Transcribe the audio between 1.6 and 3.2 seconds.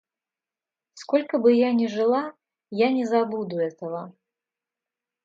ни жила, я не